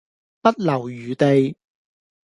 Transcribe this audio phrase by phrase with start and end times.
[0.41, 1.55] 不留餘地